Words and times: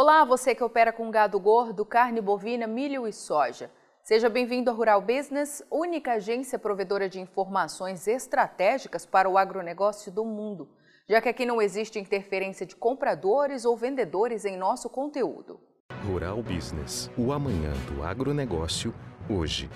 Olá, 0.00 0.24
você 0.24 0.54
que 0.54 0.62
opera 0.62 0.92
com 0.92 1.10
gado 1.10 1.40
gordo, 1.40 1.84
carne 1.84 2.20
bovina, 2.20 2.68
milho 2.68 3.04
e 3.04 3.12
soja. 3.12 3.68
Seja 4.00 4.28
bem-vindo 4.28 4.70
ao 4.70 4.76
Rural 4.76 5.02
Business, 5.02 5.60
única 5.68 6.12
agência 6.12 6.56
provedora 6.56 7.08
de 7.08 7.20
informações 7.20 8.06
estratégicas 8.06 9.04
para 9.04 9.28
o 9.28 9.36
agronegócio 9.36 10.12
do 10.12 10.24
mundo, 10.24 10.68
já 11.08 11.20
que 11.20 11.28
aqui 11.28 11.44
não 11.44 11.60
existe 11.60 11.98
interferência 11.98 12.64
de 12.64 12.76
compradores 12.76 13.64
ou 13.64 13.76
vendedores 13.76 14.44
em 14.44 14.56
nosso 14.56 14.88
conteúdo. 14.88 15.58
Rural 16.06 16.44
Business, 16.44 17.10
o 17.18 17.32
amanhã 17.32 17.72
do 17.92 18.04
agronegócio, 18.04 18.94
hoje. 19.28 19.68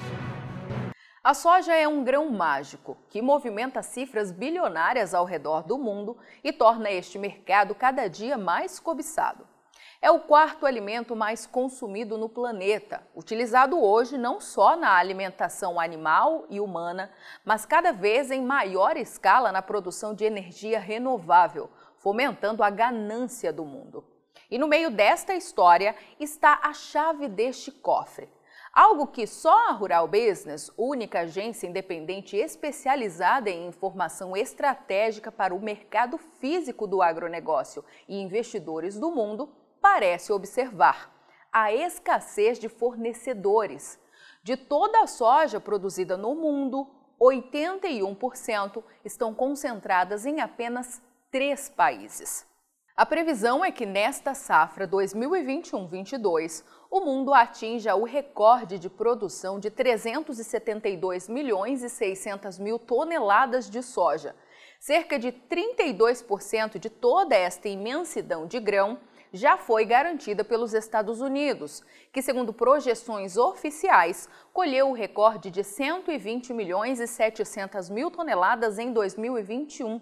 A 1.25 1.35
soja 1.35 1.75
é 1.75 1.89
um 1.89 2.05
grão 2.05 2.31
mágico 2.31 2.97
que 3.11 3.21
movimenta 3.21 3.83
cifras 3.83 4.31
bilionárias 4.31 5.15
ao 5.15 5.25
redor 5.25 5.65
do 5.65 5.77
mundo 5.77 6.17
e 6.45 6.53
torna 6.53 6.93
este 6.93 7.19
mercado 7.19 7.75
cada 7.75 8.07
dia 8.07 8.39
mais 8.39 8.79
cobiçado. 8.79 9.51
É 10.05 10.11
o 10.11 10.19
quarto 10.19 10.67
alimento 10.67 11.15
mais 11.15 11.47
consumido 11.47 12.19
no 12.19 12.29
planeta, 12.29 13.07
utilizado 13.15 13.81
hoje 13.81 14.19
não 14.19 14.41
só 14.41 14.75
na 14.75 14.97
alimentação 14.97 15.79
animal 15.79 16.45
e 16.51 16.59
humana, 16.59 17.09
mas 17.45 17.65
cada 17.65 17.93
vez 17.93 18.29
em 18.33 18.43
maior 18.43 18.97
escala 18.97 19.53
na 19.53 19.63
produção 19.63 20.13
de 20.13 20.25
energia 20.25 20.81
renovável, 20.81 21.71
fomentando 21.99 22.65
a 22.65 22.71
ganância 22.71 23.53
do 23.53 23.65
mundo. 23.65 24.05
E 24.51 24.59
no 24.59 24.67
meio 24.67 24.91
desta 24.91 25.35
história 25.35 25.95
está 26.19 26.59
a 26.65 26.73
chave 26.73 27.29
deste 27.29 27.71
cofre 27.71 28.29
Algo 28.73 29.07
que 29.07 29.27
só 29.27 29.69
a 29.69 29.73
Rural 29.73 30.09
Business, 30.09 30.71
única 30.79 31.21
agência 31.21 31.67
independente 31.67 32.39
especializada 32.39 33.51
em 33.51 33.67
informação 33.67 34.35
estratégica 34.35 35.31
para 35.31 35.55
o 35.55 35.61
mercado 35.61 36.17
físico 36.17 36.87
do 36.87 37.03
agronegócio 37.03 37.85
e 38.09 38.19
investidores 38.19 38.99
do 38.99 39.11
mundo, 39.11 39.51
parece 39.83 40.33
observar: 40.33 41.13
a 41.53 41.71
escassez 41.73 42.59
de 42.59 42.69
fornecedores. 42.69 44.01
De 44.43 44.57
toda 44.57 45.03
a 45.03 45.07
soja 45.07 45.61
produzida 45.61 46.17
no 46.17 46.35
mundo, 46.35 46.89
81% 47.21 48.83
estão 49.05 49.35
concentradas 49.35 50.25
em 50.25 50.41
apenas 50.41 51.03
três 51.31 51.69
países. 51.69 52.47
A 52.95 53.07
previsão 53.07 53.65
é 53.65 53.71
que 53.71 53.87
nesta 53.87 54.35
safra 54.35 54.87
2021-22, 54.87 56.63
o 56.91 57.01
mundo 57.01 57.33
atinja 57.33 57.95
o 57.95 58.05
recorde 58.05 58.79
de 58.79 58.91
produção 58.91 59.59
de 59.59 59.71
372 59.71 61.29
milhões 61.29 61.83
e 61.83 61.89
600 61.89 62.59
mil 62.59 62.79
toneladas 62.79 63.71
de 63.71 63.83
soja. 63.83 64.37
Cerca 64.79 65.19
de 65.19 65.33
32% 65.33 66.79
de 66.79 66.91
toda 66.91 67.35
esta 67.35 67.69
imensidão 67.69 68.47
de 68.47 68.61
grão 68.61 68.99
já 69.33 69.57
foi 69.57 69.85
garantida 69.85 70.45
pelos 70.45 70.75
Estados 70.75 71.21
Unidos, 71.21 71.83
que, 72.13 72.21
segundo 72.21 72.53
projeções 72.53 73.37
oficiais, 73.37 74.29
colheu 74.53 74.91
o 74.91 74.93
recorde 74.93 75.51
de 75.51 75.65
120 75.65 76.53
milhões 76.53 77.01
e 77.01 77.07
700 77.07 77.89
mil 77.89 78.11
toneladas 78.11 78.79
em 78.79 78.93
2021. 78.93 80.01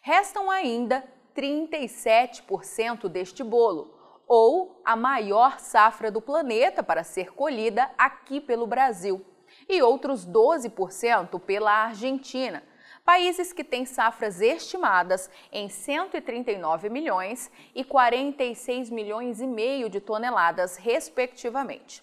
Restam 0.00 0.50
ainda 0.50 1.04
37% 1.36 3.08
deste 3.08 3.44
bolo, 3.44 3.92
ou 4.26 4.80
a 4.84 4.96
maior 4.96 5.60
safra 5.60 6.10
do 6.10 6.22
planeta 6.22 6.82
para 6.82 7.04
ser 7.04 7.34
colhida 7.34 7.90
aqui 7.98 8.40
pelo 8.40 8.66
Brasil, 8.66 9.24
e 9.68 9.82
outros 9.82 10.26
12% 10.26 11.38
pela 11.40 11.70
Argentina, 11.70 12.62
países 13.04 13.52
que 13.52 13.62
têm 13.62 13.84
safras 13.84 14.40
estimadas 14.40 15.30
em 15.52 15.68
139 15.68 16.88
milhões 16.88 17.50
e 17.74 17.84
46 17.84 18.88
milhões 18.90 19.40
e 19.40 19.46
meio 19.46 19.90
de 19.90 20.00
toneladas, 20.00 20.76
respectivamente. 20.76 22.02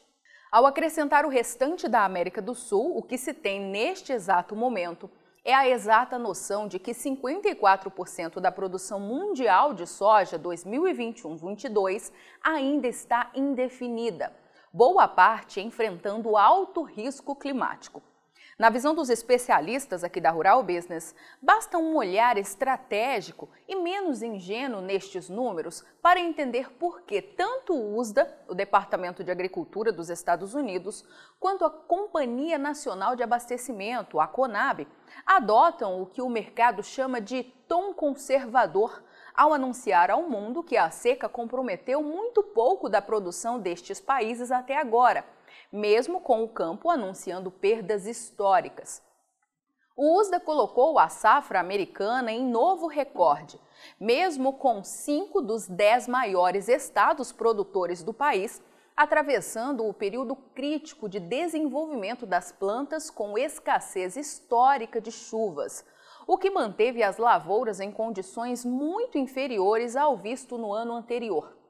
Ao 0.51 0.65
acrescentar 0.65 1.25
o 1.25 1.29
restante 1.29 1.87
da 1.87 2.05
América 2.05 2.41
do 2.41 2.53
Sul, 2.53 2.97
o 2.97 3.01
que 3.01 3.17
se 3.17 3.33
tem 3.33 3.59
neste 3.59 4.13
exato 4.13 4.55
momento 4.55 5.09
é 5.43 5.55
a 5.55 5.67
exata 5.67 6.19
noção 6.19 6.67
de 6.67 6.77
que 6.77 6.91
54% 6.91 8.39
da 8.39 8.51
produção 8.51 8.99
mundial 8.99 9.73
de 9.73 9.87
soja 9.87 10.37
2021-22 10.37 12.11
ainda 12.43 12.87
está 12.87 13.31
indefinida, 13.33 14.35
boa 14.71 15.07
parte 15.07 15.59
enfrentando 15.59 16.37
alto 16.37 16.83
risco 16.83 17.35
climático. 17.35 18.03
Na 18.59 18.69
visão 18.69 18.93
dos 18.93 19.09
especialistas 19.09 20.03
aqui 20.03 20.19
da 20.19 20.29
Rural 20.29 20.61
Business, 20.61 21.15
basta 21.41 21.77
um 21.77 21.95
olhar 21.95 22.37
estratégico 22.37 23.49
e 23.67 23.75
menos 23.75 24.21
ingênuo 24.21 24.81
nestes 24.81 25.29
números 25.29 25.83
para 26.01 26.19
entender 26.19 26.71
por 26.73 27.01
que 27.01 27.21
tanto 27.21 27.73
o 27.73 27.97
USDA, 27.97 28.27
o 28.47 28.53
Departamento 28.53 29.23
de 29.23 29.31
Agricultura 29.31 29.91
dos 29.91 30.09
Estados 30.09 30.53
Unidos, 30.53 31.03
quanto 31.39 31.63
a 31.63 31.69
Companhia 31.69 32.57
Nacional 32.57 33.15
de 33.15 33.23
Abastecimento, 33.23 34.19
a 34.19 34.27
CONAB, 34.27 34.85
adotam 35.25 36.01
o 36.01 36.05
que 36.05 36.21
o 36.21 36.29
mercado 36.29 36.83
chama 36.83 37.21
de 37.21 37.43
tom 37.67 37.93
conservador 37.93 39.01
ao 39.33 39.53
anunciar 39.53 40.11
ao 40.11 40.23
mundo 40.23 40.61
que 40.61 40.75
a 40.75 40.91
seca 40.91 41.29
comprometeu 41.29 42.03
muito 42.03 42.43
pouco 42.43 42.89
da 42.89 43.01
produção 43.01 43.57
destes 43.59 44.01
países 44.01 44.51
até 44.51 44.77
agora 44.77 45.25
mesmo 45.71 46.21
com 46.21 46.43
o 46.43 46.49
campo 46.49 46.89
anunciando 46.89 47.49
perdas 47.51 48.05
históricas. 48.05 49.01
O 49.95 50.19
USDA 50.19 50.39
colocou 50.39 50.97
a 50.97 51.09
safra 51.09 51.59
americana 51.59 52.31
em 52.31 52.43
novo 52.43 52.87
recorde, 52.87 53.59
mesmo 53.99 54.53
com 54.53 54.83
cinco 54.83 55.41
dos 55.41 55.67
dez 55.67 56.07
maiores 56.07 56.67
estados 56.67 57.31
produtores 57.31 58.01
do 58.01 58.13
país 58.13 58.61
atravessando 58.95 59.85
o 59.87 59.93
período 59.93 60.35
crítico 60.35 61.09
de 61.09 61.19
desenvolvimento 61.19 62.25
das 62.25 62.51
plantas 62.51 63.09
com 63.09 63.37
escassez 63.37 64.15
histórica 64.15 65.01
de 65.01 65.11
chuvas, 65.11 65.85
o 66.27 66.37
que 66.37 66.49
manteve 66.49 67.01
as 67.01 67.17
lavouras 67.17 67.79
em 67.79 67.91
condições 67.91 68.63
muito 68.63 69.17
inferiores 69.17 69.95
ao 69.95 70.15
visto 70.15 70.57
no 70.57 70.71
ano 70.71 70.93
anterior. 70.93 71.60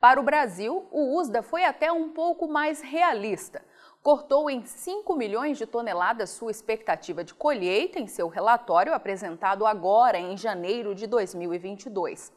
Para 0.00 0.20
o 0.20 0.22
Brasil, 0.22 0.86
o 0.92 1.18
USDA 1.18 1.42
foi 1.42 1.64
até 1.64 1.90
um 1.90 2.10
pouco 2.10 2.46
mais 2.46 2.80
realista. 2.80 3.64
Cortou 4.00 4.48
em 4.48 4.64
5 4.64 5.16
milhões 5.16 5.58
de 5.58 5.66
toneladas 5.66 6.30
sua 6.30 6.52
expectativa 6.52 7.24
de 7.24 7.34
colheita 7.34 7.98
em 7.98 8.06
seu 8.06 8.28
relatório 8.28 8.94
apresentado 8.94 9.66
agora 9.66 10.16
em 10.16 10.36
janeiro 10.36 10.94
de 10.94 11.08
2022. 11.08 12.32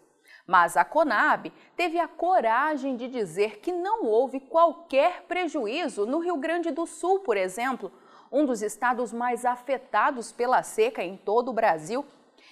Mas 0.47 0.75
a 0.75 0.83
Conab 0.83 1.53
teve 1.75 1.99
a 1.99 2.07
coragem 2.07 2.95
de 2.95 3.07
dizer 3.07 3.59
que 3.59 3.71
não 3.71 4.05
houve 4.05 4.39
qualquer 4.39 5.25
prejuízo 5.27 6.07
no 6.07 6.17
Rio 6.17 6.37
Grande 6.37 6.71
do 6.71 6.87
Sul, 6.87 7.19
por 7.19 7.37
exemplo, 7.37 7.91
um 8.31 8.43
dos 8.43 8.63
estados 8.63 9.13
mais 9.13 9.45
afetados 9.45 10.31
pela 10.31 10.63
seca 10.63 11.03
em 11.03 11.15
todo 11.15 11.49
o 11.49 11.53
Brasil 11.53 12.03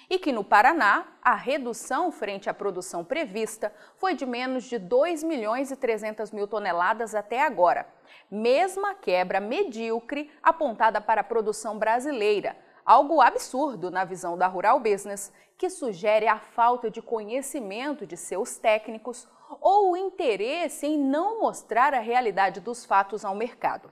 e 0.09 0.17
que 0.17 0.31
no 0.31 0.43
Paraná 0.43 1.05
a 1.21 1.35
redução 1.35 2.11
frente 2.11 2.49
à 2.49 2.53
produção 2.53 3.03
prevista 3.03 3.71
foi 3.95 4.15
de 4.15 4.25
menos 4.25 4.63
de 4.63 4.79
2 4.79 5.23
milhões 5.23 5.69
e 5.69 5.75
300 5.75 6.31
mil 6.31 6.47
toneladas 6.47 7.13
até 7.13 7.43
agora, 7.43 7.87
mesma 8.29 8.95
quebra 8.95 9.39
medíocre 9.39 10.31
apontada 10.41 10.99
para 10.99 11.21
a 11.21 11.23
produção 11.23 11.77
brasileira, 11.77 12.57
algo 12.83 13.21
absurdo 13.21 13.91
na 13.91 14.03
visão 14.03 14.37
da 14.37 14.47
Rural 14.47 14.79
Business, 14.79 15.31
que 15.57 15.69
sugere 15.69 16.27
a 16.27 16.39
falta 16.39 16.89
de 16.89 17.01
conhecimento 17.01 18.07
de 18.07 18.17
seus 18.17 18.57
técnicos 18.57 19.27
ou 19.61 19.91
o 19.91 19.97
interesse 19.97 20.87
em 20.87 20.97
não 20.97 21.41
mostrar 21.41 21.93
a 21.93 21.99
realidade 21.99 22.59
dos 22.59 22.85
fatos 22.85 23.25
ao 23.25 23.35
mercado. 23.35 23.91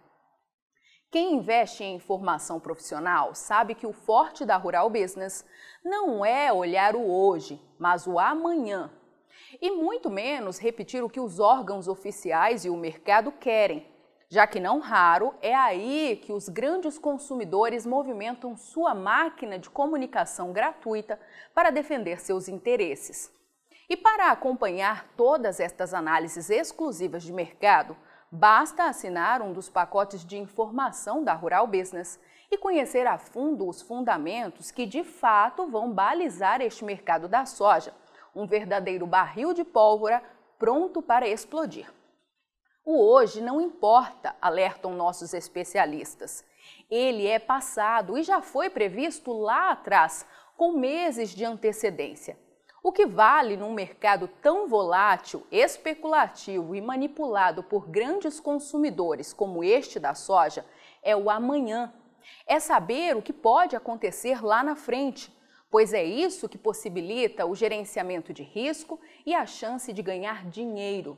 Quem 1.09 1.35
investe 1.35 1.85
em 1.85 1.99
formação 1.99 2.59
profissional 2.59 3.33
sabe 3.33 3.73
que 3.73 3.87
o 3.87 3.93
forte 3.93 4.43
da 4.43 4.57
Rural 4.57 4.89
Business 4.89 5.45
não 5.83 6.25
é 6.25 6.51
olhar 6.51 6.97
o 6.97 7.09
hoje, 7.09 7.61
mas 7.79 8.05
o 8.05 8.19
amanhã. 8.19 8.91
E 9.61 9.71
muito 9.71 10.09
menos 10.09 10.59
repetir 10.59 11.01
o 11.01 11.09
que 11.09 11.21
os 11.21 11.39
órgãos 11.39 11.87
oficiais 11.87 12.65
e 12.65 12.69
o 12.69 12.75
mercado 12.75 13.31
querem, 13.31 13.87
já 14.27 14.45
que 14.45 14.59
não 14.59 14.79
raro 14.79 15.33
é 15.41 15.55
aí 15.55 16.19
que 16.21 16.33
os 16.33 16.49
grandes 16.49 16.99
consumidores 16.99 17.85
movimentam 17.85 18.57
sua 18.57 18.93
máquina 18.93 19.57
de 19.57 19.69
comunicação 19.69 20.51
gratuita 20.51 21.17
para 21.55 21.69
defender 21.69 22.19
seus 22.19 22.49
interesses. 22.49 23.31
E 23.89 23.95
para 23.95 24.29
acompanhar 24.29 25.07
todas 25.15 25.61
estas 25.61 25.93
análises 25.93 26.49
exclusivas 26.49 27.23
de 27.23 27.31
mercado, 27.31 27.95
Basta 28.31 28.85
assinar 28.85 29.41
um 29.41 29.53
dos 29.53 29.69
pacotes 29.69 30.25
de 30.25 30.37
informação 30.37 31.23
da 31.23 31.33
Rural 31.33 31.65
Business 31.65 32.19
e 32.51 32.57
conhecer 32.57 33.07
a 33.07 33.17
fundo 33.17 33.67
os 33.67 33.81
fundamentos 33.81 34.69
que 34.69 34.85
de 34.85 35.03
fato 35.03 35.65
vão 35.67 35.91
balizar 35.91 36.59
este 36.59 36.83
mercado 36.83 37.29
da 37.29 37.45
soja, 37.45 37.93
um 38.35 38.45
verdadeiro 38.45 39.07
barril 39.07 39.53
de 39.53 39.63
pólvora 39.63 40.21
pronto 40.59 41.01
para 41.01 41.27
explodir. 41.27 41.89
O 42.83 43.01
hoje 43.01 43.41
não 43.41 43.61
importa, 43.61 44.35
alertam 44.41 44.93
nossos 44.93 45.33
especialistas. 45.33 46.43
Ele 46.89 47.27
é 47.27 47.39
passado 47.39 48.17
e 48.17 48.23
já 48.23 48.41
foi 48.41 48.69
previsto 48.69 49.31
lá 49.31 49.71
atrás, 49.71 50.25
com 50.57 50.73
meses 50.73 51.29
de 51.29 51.45
antecedência. 51.45 52.37
O 52.83 52.91
que 52.91 53.05
vale 53.05 53.57
num 53.57 53.73
mercado 53.73 54.27
tão 54.41 54.67
volátil, 54.67 55.45
especulativo 55.51 56.75
e 56.75 56.81
manipulado 56.81 57.63
por 57.63 57.89
grandes 57.89 58.39
consumidores 58.39 59.33
como 59.33 59.63
este 59.63 59.99
da 59.99 60.13
soja 60.13 60.65
é 61.01 61.15
o 61.15 61.29
amanhã. 61.29 61.93
É 62.45 62.59
saber 62.59 63.15
o 63.15 63.21
que 63.21 63.33
pode 63.33 63.75
acontecer 63.75 64.43
lá 64.43 64.63
na 64.63 64.75
frente, 64.75 65.35
pois 65.71 65.91
é 65.91 66.03
isso 66.03 66.47
que 66.47 66.57
possibilita 66.57 67.45
o 67.45 67.55
gerenciamento 67.55 68.33
de 68.33 68.43
risco 68.43 68.99
e 69.25 69.33
a 69.33 69.45
chance 69.45 69.91
de 69.91 70.01
ganhar 70.01 70.45
dinheiro. 70.45 71.17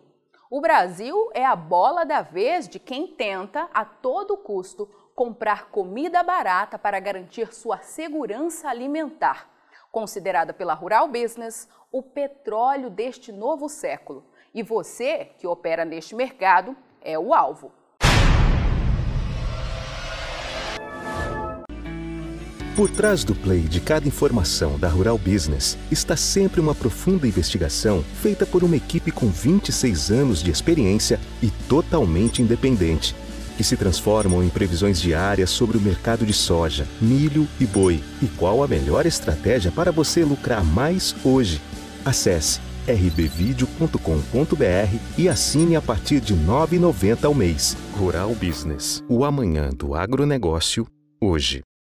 O 0.50 0.62
Brasil 0.62 1.30
é 1.34 1.46
a 1.46 1.56
bola 1.56 2.04
da 2.04 2.22
vez 2.22 2.68
de 2.68 2.80
quem 2.80 3.06
tenta, 3.06 3.70
a 3.72 3.86
todo 3.86 4.38
custo, 4.38 4.90
comprar 5.14 5.70
comida 5.70 6.24
barata 6.24 6.80
para 6.80 7.00
garantir 7.00 7.54
sua 7.54 7.80
segurança 7.80 8.70
alimentar, 8.70 9.48
considerada 9.92 10.54
pela 10.54 10.74
Rural 10.74 11.08
Business 11.08 11.68
o 11.92 12.02
petróleo 12.02 12.90
deste 12.90 13.32
novo 13.32 13.68
século. 13.68 14.26
E 14.54 14.64
você, 14.64 15.26
que 15.38 15.48
opera 15.48 15.86
neste 15.86 16.16
mercado, 16.16 16.76
é 17.02 17.18
o 17.18 17.34
alvo. 17.34 17.72
Por 22.80 22.90
trás 22.90 23.26
do 23.26 23.36
play 23.36 23.60
de 23.60 23.82
cada 23.82 24.08
informação 24.08 24.80
da 24.80 24.88
Rural 24.88 25.18
Business 25.18 25.78
está 25.92 26.16
sempre 26.16 26.62
uma 26.62 26.74
profunda 26.74 27.28
investigação 27.28 28.02
feita 28.22 28.46
por 28.46 28.64
uma 28.64 28.78
equipe 28.78 29.12
com 29.12 29.28
26 29.28 30.12
anos 30.12 30.42
de 30.42 30.50
experiência 30.50 31.20
e 31.44 31.52
totalmente 31.68 32.42
independente, 32.42 33.14
que 33.60 33.64
se 33.66 33.76
transformam 33.76 34.42
em 34.42 34.48
previsões 34.48 35.02
diárias 35.02 35.50
sobre 35.50 35.78
o 35.78 35.82
mercado 35.82 36.26
de 36.26 36.32
soja, 36.32 36.88
milho 37.02 37.46
e 37.60 37.66
boi 37.66 38.02
e 38.22 38.28
qual 38.28 38.64
a 38.64 38.68
melhor 38.70 39.06
estratégia 39.06 39.70
para 39.70 39.92
você 39.92 40.24
lucrar 40.24 40.64
mais 40.64 41.14
hoje. 41.26 41.60
Acesse 42.06 42.62
rbvideo.com.br 42.88 43.98
e 45.18 45.28
assine 45.28 45.76
a 45.76 45.82
partir 45.82 46.22
de 46.22 46.34
R$ 46.34 46.40
9,90 46.40 47.26
ao 47.26 47.34
mês. 47.34 47.76
Rural 47.98 48.34
Business, 48.34 49.04
o 49.10 49.26
amanhã 49.26 49.72
do 49.72 49.94
agronegócio, 49.94 50.88
hoje. 51.22 51.60